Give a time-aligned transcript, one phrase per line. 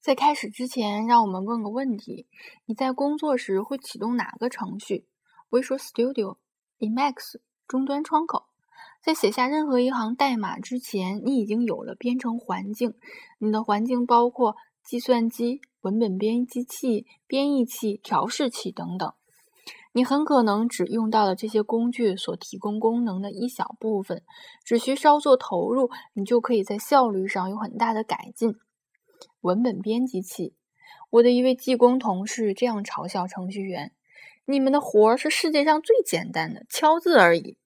[0.00, 2.26] 在开始之前，让我们问个问题：
[2.64, 5.06] 你在工作时会启动哪个程序
[5.50, 6.38] ？Visual Studio、
[6.78, 8.46] Emacs、终端窗口。
[9.02, 12.94] 在写下任何一行代码之前，你已经有了编程环境。
[13.38, 19.12] 你的环境包括计算机、文本编辑器、编译器、调试器等等。
[19.92, 24.22] 你很可能只用到了这些工具所提供功能的一小部分，
[24.64, 28.54] 只需稍作投入，你就可以在效率上有很大的改进。
[29.40, 30.54] 文本编辑器，
[31.08, 33.92] 我的一位技工同事这样嘲笑程序员
[34.44, 37.56] ：“你们的活儿是世界上最简单的，敲字而已。”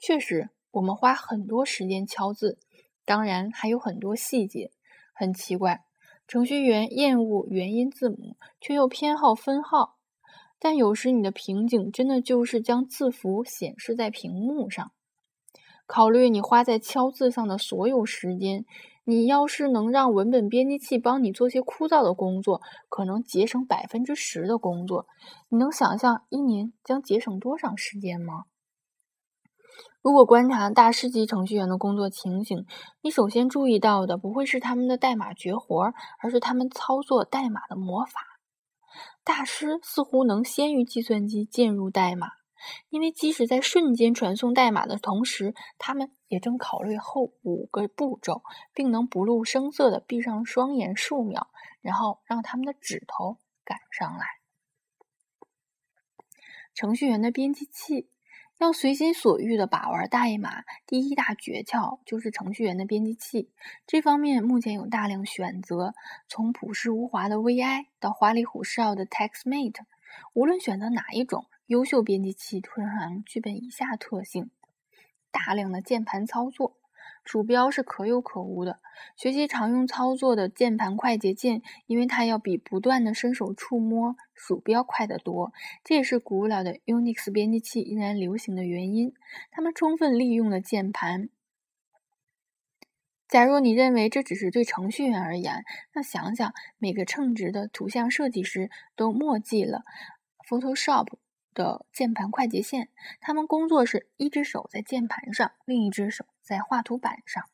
[0.00, 2.58] 确实，我们花很多时间敲字，
[3.04, 4.70] 当然还有很多细节。
[5.12, 5.84] 很奇怪，
[6.26, 9.98] 程序员厌恶元音字母，却又偏好分号。
[10.58, 14.92] 但有时你的瓶颈真的就是将字符显示在屏幕上。
[15.86, 18.64] 考虑你花在敲字上的所有时间。
[19.10, 25.06] 你要是能让文本编辑器帮你做些枯燥的工作，可能节省百分之十的工作。
[25.48, 28.44] 你能想象一年将节省多长时间吗？
[30.00, 32.64] 如果观察大师级程序员的工作情形，
[33.02, 38.20] 你首先注意到的不会是他们的代码绝活，而是他们操作代码的魔法。
[39.24, 42.28] 大师似乎能先于计算机进入代码。
[42.90, 48.42] 因为即使在瞬间传送代码的同时，他们也正考虑后五个步骤，
[48.72, 51.48] 并能不露声色的闭上双眼数秒，
[51.82, 54.26] 然后让他们的指头赶上来。
[56.72, 58.08] 程序员的编辑器
[58.58, 63.50] 要随心所欲地把玩代码，第一大诀窍就是程序员的编辑器。
[63.88, 65.94] 这方面目前有大量选择，
[66.28, 69.80] 从朴实无华的 VI 到花里胡哨的 TextMate，
[70.32, 71.46] 无论选择哪一种。
[71.66, 74.50] 优秀编辑器通常具备以下特性：
[75.30, 76.76] 大量的键盘操作，
[77.24, 78.80] 鼠标是可有可无的。
[79.16, 85.52] 学习常用操作的键盘快捷键，因为它要比不断的伸手触摸鼠标快得多。
[85.84, 89.14] 这也是古老的 Unix 编辑器依然流行的原因。
[89.50, 91.28] 他们充分利用了键盘。
[93.28, 99.82] 假如你认为这只是对程序员而言，那想想每个称职的图像设计师都默记了
[100.48, 101.06] Photoshop。
[101.54, 102.88] 的键盘快捷键，
[103.20, 107.44] 他们工作是一只手在键盘上，另一只手在画图板上。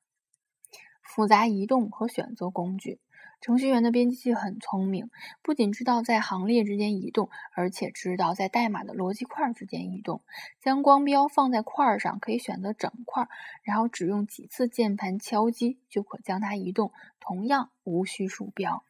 [1.03, 3.01] 复杂移动和选择工具，
[3.41, 5.09] 程序员的编辑器很聪明，
[5.41, 10.23] 不仅知道在行列之间移动，而且知道在代码的逻辑块之间移动。
[10.61, 13.29] 将光标放在块上，可以选择整块，
[13.62, 18.83] 然后只用几次键盘敲击就可将它移动，同样无需鼠标。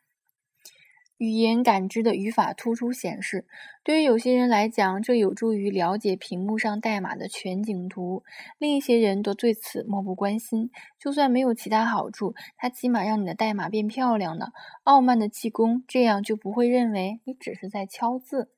[1.19, 3.47] 语言感知的语法突出显示，
[3.83, 8.23] 对于有些人来讲，这有助于了解屏幕上代码的全景图；
[8.59, 10.71] 另一些人则对此漠不关心。
[10.99, 14.53] 就算没有其他好处，它起码让你的代码变漂亮了。
[14.85, 18.51] 傲慢的气功这样就不会认为你只是在敲字。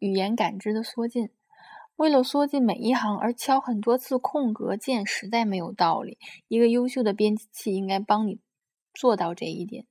[0.00, 1.30] 语言感知的缩进，
[1.94, 6.18] 为了缩进每一行而敲很多次空格键，实在没有道理。
[6.48, 8.40] 一个优秀的编辑器应该帮你
[8.92, 9.87] 做到这一点。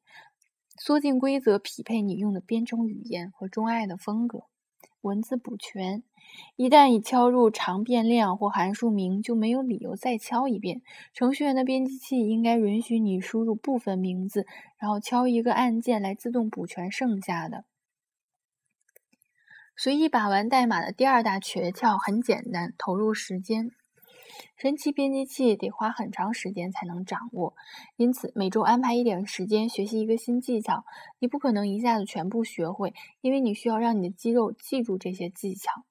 [0.78, 4.44] 缩进规则匹配你用的编程语言和钟爱的风格。
[5.02, 6.04] 文字补全，
[6.56, 10.82] 一旦已敲入长变量或函数名，就没有理由再敲一遍。
[11.14, 14.46] 程序员的编辑器应该允许你输入部分名字，
[14.78, 17.64] 然后敲一个按键来自动补全剩下的。
[19.78, 23.72] 随意把玩代码的第二大诀窍很简单：投入时间。
[24.56, 27.56] 神奇编辑器得花很长时间才能掌握，
[27.96, 30.84] 因此每周安排一点时间学习一个新技巧。
[31.20, 35.84] 你不可能一下子全部学会，因为你需要让你的肌肉记住这些技巧。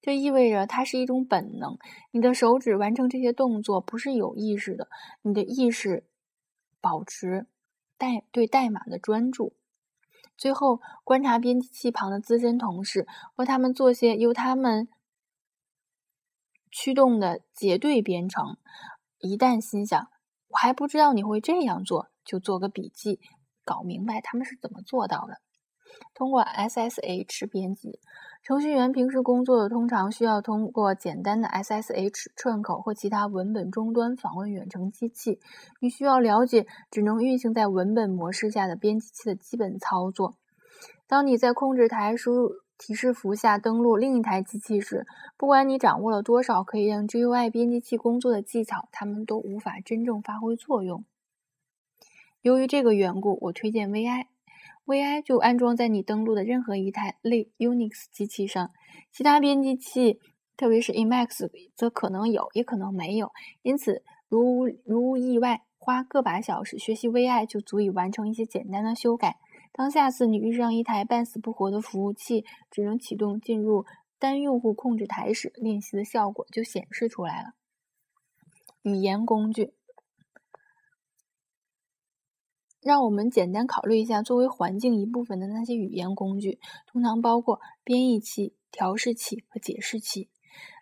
[0.00, 1.78] 这意味着它是一种本能，
[2.10, 4.88] 你的手指完成这些动作不是有意识的，
[5.22, 6.04] 你的意识
[6.80, 7.46] 保持
[7.96, 9.52] 代对代码的专注。
[10.36, 14.88] 最后，观察编辑器旁的资深同事，和他们做些由他们。
[16.72, 18.56] 驱动的结对编程，
[19.18, 20.08] 一旦心想
[20.48, 23.20] 我还不知道你会这样做，就做个笔记，
[23.62, 25.36] 搞明白他们是怎么做到的。
[26.14, 28.00] 通过 SSH 编辑，
[28.42, 35.38] 程序员平时工作的通常需要通过简单的 SSH 串口或其他文本终端访问远程机器。
[35.78, 40.36] 你需要了解只能运行在文本模式下的编辑器的基本操作。
[41.06, 42.61] 当你在控制台输入。
[42.84, 45.06] 提示符下登录另一台机器时，
[45.36, 51.04] 不管你掌握了多少可以让 GUI 编辑器工作的技巧，它们都无法真正发挥作用。
[52.40, 58.72] 由于这个缘故，我推荐 VI，VI 就安装在你登录的任何一台类 Unix 机器上。
[59.12, 60.18] 其他编辑器，
[60.56, 63.30] 特别是 Emacs，则可能有，也可能没有。
[63.62, 69.36] 因此，如无如无意外，花个把小时学习 VI 就足以完成一些简单的修改。
[69.72, 73.86] 当下次你遇上一台半死不活的服务器，只能启动进入
[74.18, 77.54] 单用户控制台时，练习的效果就显示出来了。
[78.82, 79.72] 语言工具，
[82.82, 90.28] 让我们简单考虑一下作为环境一部分的那些语言工具，通常包括编译器、调试器和解释器。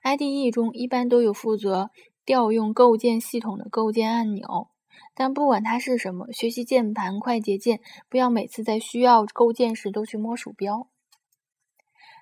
[0.02, 1.90] IDE 中一般都有负责
[2.24, 4.70] 调用构建系统的构建按钮。
[5.14, 10.88] 但不管它是什么，学习键盘、快捷键，不要每次在需要构建时都去摸鼠标。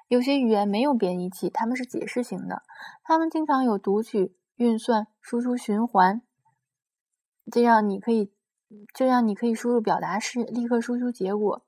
[0.09, 2.63] 有些语言没有编译器，它们是解释型的，
[3.05, 6.23] 它们经常有读取、运算、输出循环，
[7.53, 8.33] 这样你可以
[8.95, 11.65] 这样你可以输入表达式，立刻输出结果。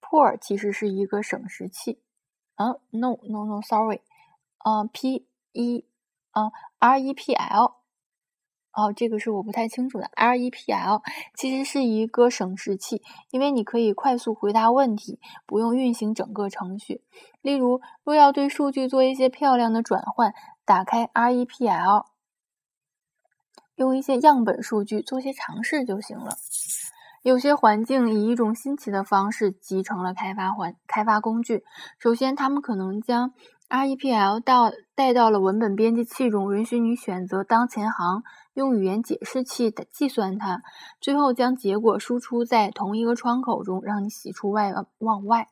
[0.00, 2.00] Por 其实是一个省时器，
[2.56, 4.00] 嗯，No No No，Sorry，
[4.56, 5.84] 啊，P E
[6.30, 7.77] 啊，R E P L。
[8.78, 10.08] 哦，这个是我不太清楚的。
[10.14, 11.02] REPL
[11.34, 13.02] 其实是一个省时器，
[13.32, 17.02] 因为你可以快速回答问题，不用运行整个程序。
[17.42, 20.32] 例如，若要对数据做一些漂亮的转换，
[20.64, 22.04] 打开 REPL，
[23.74, 26.36] 用一些样本数据做些尝试就行了。
[27.24, 31.64] 有些环境以一种新奇的方式集成了开发环开发工具。
[31.98, 33.32] 首先，他们可能将
[33.68, 38.22] REPL 到带到了文本编辑器中，允许你选择当前行。
[38.54, 40.62] 用语言解释器的计算它，
[41.00, 45.48] 最后将结果输出在同一个窗口中，让你喜出外望外。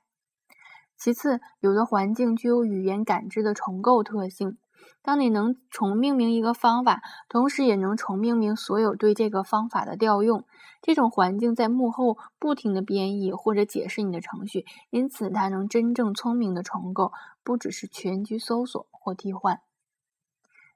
[0.97, 4.57] 其次，有的环境具有语言感知的重构特性。
[5.03, 10.45] 当你能重命名一个方法，同时也能重命名所有对这个方法的调用，
[10.83, 17.13] 这种环境在幕后不停的编译或者解释你的程序，因此它能真正聪明的重构，
[17.43, 19.61] 不只是全局搜索或替换。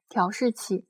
[0.08, 0.86] 调试器。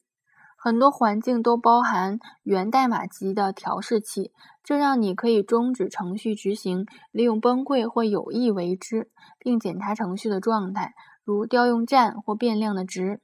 [0.63, 4.31] 很多环境都包含源代码级的调试器，
[4.63, 10.93] 这让你可以终止程序执行，利用崩溃或有意为之，并检查程序的状态，
[11.33, 13.21] 如调用站或变量的值。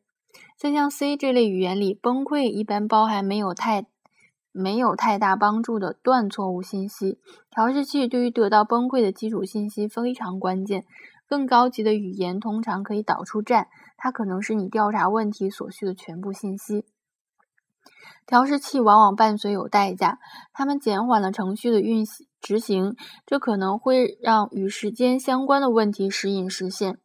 [0.58, 3.86] 在像 C 这类语言里，崩溃一般包含没有太
[4.52, 7.18] 没有太大帮助的断错误信息。
[7.50, 10.84] 调试器对于得到崩溃的基础信息非常关键。
[11.28, 13.66] 更高级的语言通常可以导出站，
[13.96, 16.84] 它可能是你调查问题所需的全部信息。
[18.26, 20.18] 调试器往往伴随有代价，
[20.52, 22.94] 它们减缓了程序的运行执行，
[23.26, 26.98] 这可能会让与时间相关的问题时隐时现。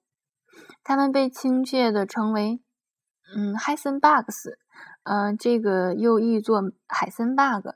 [0.83, 2.61] 他们被亲切的称为
[3.35, 4.57] “嗯，海森 bugs”，
[5.03, 7.69] 嗯，这个又译作海森 bug，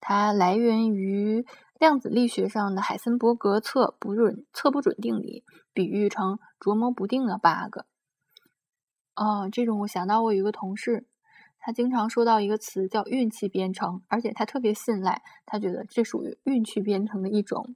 [0.00, 1.44] 它来源于
[1.78, 7.80] 量子力学上的海森伯格测不准测不准定理，比喻成琢磨不定的 bug。
[9.16, 11.06] 哦，这种我想到我有一个同事。
[11.62, 17.74] 他经常说到一个词叫“运气编程”，而且他特别信赖，他觉得这属于运气编程的一种。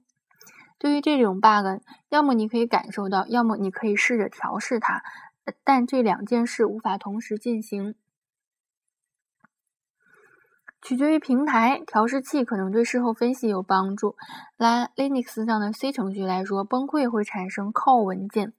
[0.77, 5.01] 对于这种 bug，要么你可以感受到，要么你可以试着调试它，
[5.63, 7.95] 但这两件事无法同时进行。
[10.81, 14.15] 取决于平台，调试器可能对事后分析有帮助。
[14.57, 18.53] 拿 Linux 上的 C 程序来说，崩溃会产生 call 文件。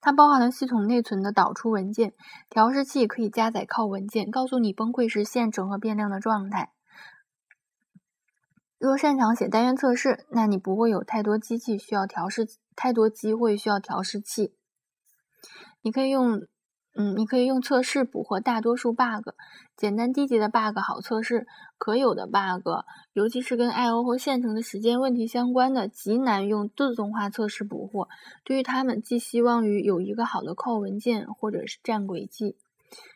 [0.00, 2.12] 它包含了系统内存的导出文件，
[2.50, 6.73] 调试器可以加载靠文件，告诉你崩溃时线程和变量的状态。
[8.84, 14.52] 若擅长写单元测试，那你不会有太多机器需要调试，太多机会需要调试器。
[15.80, 16.46] 你可以用。
[16.96, 19.30] 嗯，你可以用测试捕获大多数 bug，
[19.76, 21.44] 简单低级的 bug 好测试，
[21.76, 22.68] 可有的 bug，
[23.14, 28.08] 尤其是跟 I/O 或线程的时间问题相关的，极难用自动化测试捕获。
[28.44, 32.56] 对于他们，寄希望于有一个好的 call 文件或者是站轨迹。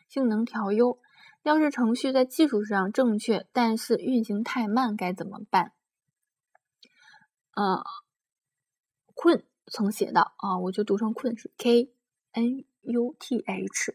[0.09, 0.97] 性能调优，
[1.43, 5.73] 要是程序在技术上正确，但是运行太慢该怎么办？
[7.55, 7.83] 呃，
[9.13, 11.91] 困曾写道啊，我就读成困是 K
[12.31, 12.65] N。
[12.81, 13.93] U T H，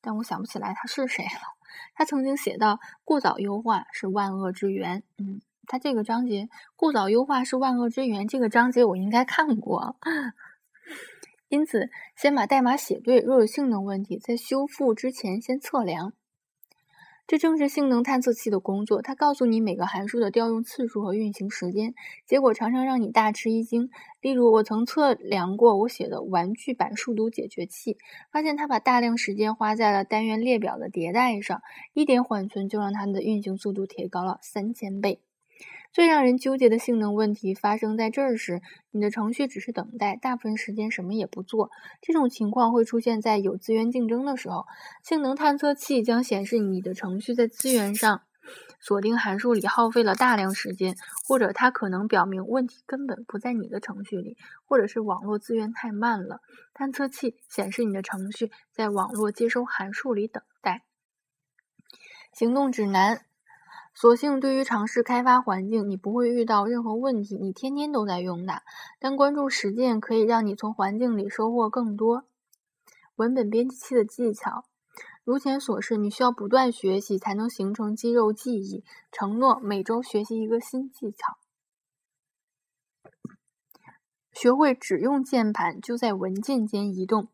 [0.00, 1.58] 但我想不起来他是谁了。
[1.92, 9.96] 他曾经写到：“过早优化是万恶之源。”嗯，他这个章节“过早优化是万恶之源”这个章节我应该看过。
[11.48, 16.14] 因此，先把代码写对，若有性能问题，在修复之前先测量。
[17.32, 21.94] 这正是性能探测器的工作，它告诉你每个函数的调用次数和运行时间，
[22.26, 23.88] 结果常常让你大吃一惊。
[24.20, 27.96] 例如，我曾测量过我写的玩具版数独解决器，
[28.30, 31.62] 发现它把大量时间花在了单元列表的迭代上，
[31.94, 35.22] 一点缓存就让它们的运行速度提高了三千倍。
[35.92, 41.70] 最让人纠结的性能问题发生在这儿时，你的程序只是等待，大部分时间什么也不做。
[42.00, 44.66] 这种情况会出现在有资源竞争的时候，
[45.02, 48.22] 性能探测器将显示你的程序在资源上
[48.80, 50.96] 锁定函数里耗费了大量时间，
[51.28, 56.40] 或者它可能表明问题根本不在你的程序里，或者是网络资源太慢了。
[56.74, 60.82] 探测器显示你的程序在网络接收函数里等待。
[62.32, 63.26] 行动指南：
[63.94, 68.62] 所幸对于尝试开发环境，你不会遇到任何问题，你天天都在用它。
[68.98, 72.24] 但关注实践可以让你从环境里收获更多。
[73.16, 74.64] 文本编辑器的技巧。
[75.24, 78.82] 如前所示，你需要不断学习才能形成肌肉记忆。
[79.12, 81.36] 承诺每周学习一个新技巧，
[84.32, 87.28] 学会只用键盘就在文件间移动。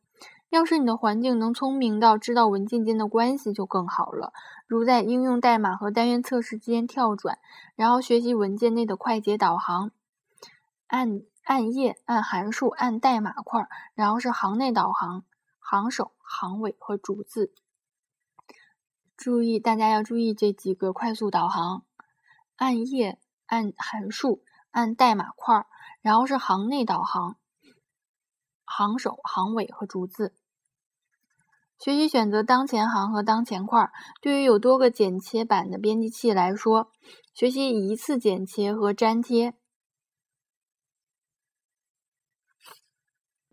[0.50, 4.32] 要是你的环境能聪明到知道文件间的关系就更好了，
[4.66, 7.38] 如在应用代码和单元测试之间跳转，
[7.76, 9.90] 然后学习文件内的快捷导航，
[10.86, 15.24] 按按页、按函数、按代码块，然后是行内导航、
[15.58, 17.52] 行首、行尾和逐字。
[19.18, 21.84] 注意，大家要注意这几个快速导航：
[22.56, 25.66] 按页、按函数、按代码块，
[26.00, 27.36] 然后是行内导航、
[28.64, 30.34] 行首、行尾和逐字。
[31.78, 33.90] 学习选择当前行和当前块。
[34.20, 36.90] 对于有多个剪切板的编辑器来说，
[37.32, 39.54] 学习一次剪切和粘贴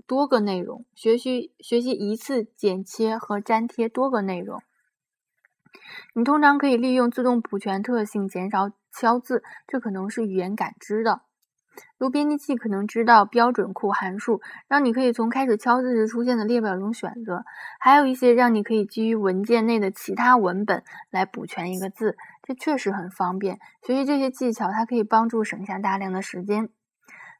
[0.08, 0.86] 多个内容。
[0.96, 4.60] 学习学习一次剪切和粘贴多个内容。
[6.16, 11.22] 你通常可以利用自动补全特性减少敲字，这可能是语言感知的。
[11.98, 17.44] 如编辑器可能知道标准库函数，让你可以从开始敲字时出现的列表中选择；
[17.80, 23.60] 还有一些让你可以基于文件内的其他文本来补全一个字，这确实很方便。
[23.86, 26.70] 学习这些技巧，它可以帮助省下大量的时间。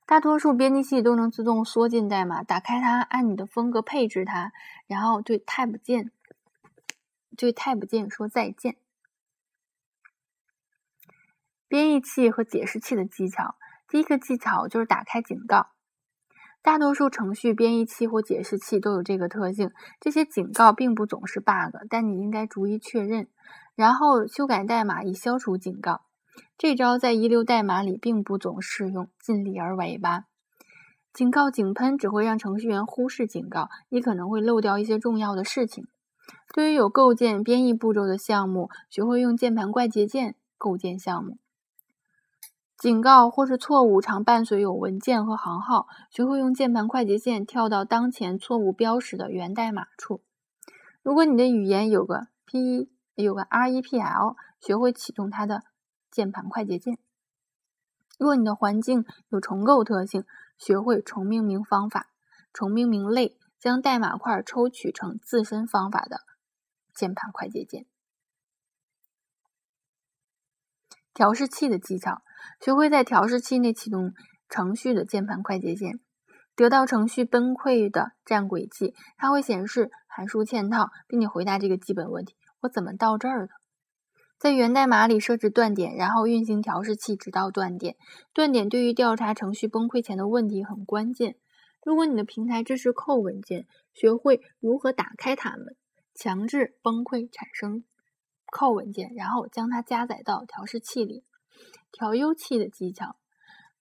[0.06, 4.52] 大多数编辑器都能自动缩进代码，打开它，按你的风格配置它，
[4.86, 6.12] 然后对 Tab 键。
[7.36, 8.76] 对 Tab 键说再见。
[11.68, 13.56] 编译器和解释器的技巧，
[13.88, 15.68] 第一个技巧就是打开警告。
[16.62, 19.72] 大多数程序编译器或解释器都有这个特性。
[20.00, 23.28] 这些警告并不总是 bug，但你应该逐一确认，
[23.76, 26.02] 然后修改代码以消除警告。
[26.58, 30.24] 这招在遗留代码里并不总适用，尽力而为吧。
[31.14, 35.86] 警告井喷只会让程序员忽视警告，你可能会漏掉一些重要的事情。
[36.54, 41.38] 对于有构建编译步骤的项目，学会用键盘快捷键构建项目。
[42.78, 50.22] 警告或是错误常伴随有文件和行号，学会用键盘快捷键跳到当前错误标识的源代码处。
[51.02, 55.64] 如果你的语言有个 P 有个 REPL，学会启动它的
[56.12, 56.98] 键盘快捷键。
[58.18, 60.26] 若你的环境有重构特性，
[60.58, 62.08] 学会重命名方法、
[62.54, 63.38] 重命名类。
[63.58, 66.22] 将代码块抽取成自身方法的
[66.94, 67.88] 键盘快捷键。
[71.16, 72.22] 调试器的技巧：
[72.60, 74.14] 学会在调试器内启动
[74.50, 76.00] 程序的键盘快捷键，
[76.56, 83.54] 得到程序崩溃的站轨迹，它会显示函数嵌套，并且回答这个基本问题：我怎么到这儿的？
[84.38, 87.96] 在源代码里设置断点，然后运行调试器直到断点。
[88.34, 91.38] 断点对于调查程序崩溃前的问题很关键。
[91.84, 95.76] 如果你的平台支持扣文件，学会如何打开它们，
[96.14, 97.86] 强制崩溃产生
[98.52, 101.24] 扣文件，然后将它加载到调试器里。
[101.98, 103.16] 调优器的技巧，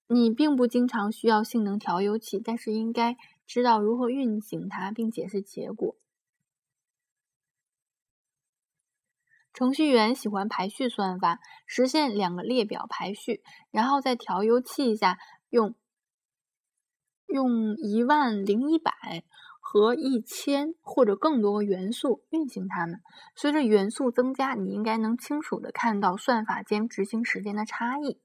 [0.05, 3.17] 你并不经常需要性能调优器，但是应该
[3.48, 5.96] 知道如何运行它，并解释结果。
[9.51, 13.41] 程序员喜欢排序算法，实现两个列表排序，
[13.72, 15.17] 然后在调优器下
[15.50, 15.74] 用。
[17.25, 18.91] 用一万零一百
[19.73, 23.01] 和一千或者更多元素运行它们。
[23.35, 28.19] 随着元素增加，你应该能清楚的看到算法间执行时间的差异。